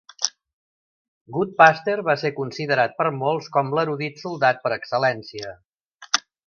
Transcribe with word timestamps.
Goodpaster 1.35 1.95
va 2.09 2.17
ser 2.23 2.33
considerat 2.39 2.97
per 3.03 3.07
molts 3.21 3.53
com 3.59 3.73
l'"erudit 3.77 4.21
soldat" 4.27 4.67
per 4.67 4.77
excel·lència. 4.83 5.55